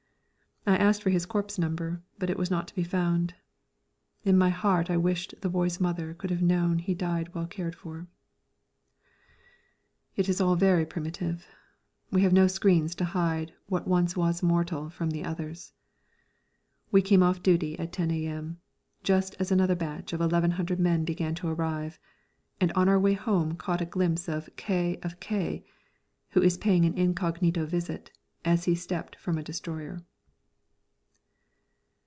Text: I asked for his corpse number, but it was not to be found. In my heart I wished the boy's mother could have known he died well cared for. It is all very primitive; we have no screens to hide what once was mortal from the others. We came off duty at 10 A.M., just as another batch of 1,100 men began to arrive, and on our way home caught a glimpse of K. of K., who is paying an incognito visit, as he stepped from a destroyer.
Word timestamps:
I 0.67 0.77
asked 0.77 1.01
for 1.01 1.09
his 1.09 1.25
corpse 1.25 1.57
number, 1.57 2.03
but 2.19 2.29
it 2.29 2.37
was 2.37 2.51
not 2.51 2.67
to 2.67 2.75
be 2.75 2.83
found. 2.83 3.33
In 4.23 4.37
my 4.37 4.49
heart 4.49 4.91
I 4.91 4.95
wished 4.97 5.33
the 5.41 5.49
boy's 5.49 5.79
mother 5.79 6.13
could 6.13 6.29
have 6.29 6.43
known 6.43 6.77
he 6.77 6.93
died 6.93 7.33
well 7.33 7.47
cared 7.47 7.73
for. 7.75 8.05
It 10.15 10.29
is 10.29 10.39
all 10.39 10.55
very 10.55 10.85
primitive; 10.85 11.47
we 12.11 12.21
have 12.21 12.31
no 12.31 12.45
screens 12.45 12.93
to 12.95 13.05
hide 13.05 13.55
what 13.65 13.87
once 13.87 14.15
was 14.15 14.43
mortal 14.43 14.91
from 14.91 15.09
the 15.09 15.23
others. 15.25 15.73
We 16.91 17.01
came 17.01 17.23
off 17.23 17.41
duty 17.41 17.77
at 17.79 17.91
10 17.91 18.11
A.M., 18.11 18.59
just 19.03 19.33
as 19.39 19.51
another 19.51 19.75
batch 19.75 20.13
of 20.13 20.19
1,100 20.19 20.79
men 20.79 21.03
began 21.03 21.33
to 21.35 21.47
arrive, 21.47 21.97
and 22.61 22.71
on 22.73 22.87
our 22.87 22.99
way 22.99 23.13
home 23.13 23.55
caught 23.55 23.81
a 23.81 23.85
glimpse 23.85 24.27
of 24.29 24.47
K. 24.57 24.99
of 25.01 25.19
K., 25.19 25.65
who 26.29 26.41
is 26.43 26.55
paying 26.59 26.85
an 26.85 26.93
incognito 26.93 27.65
visit, 27.65 28.11
as 28.45 28.65
he 28.65 28.75
stepped 28.75 29.15
from 29.15 29.39
a 29.39 29.43
destroyer. 29.43 30.05